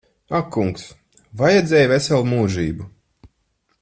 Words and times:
Ak 0.37 0.47
kungs. 0.55 0.85
Vajadzēja 1.41 1.91
veselu 1.93 2.29
mūžību. 2.33 2.89